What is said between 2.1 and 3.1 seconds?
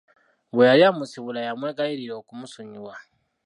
okumusonyiwa.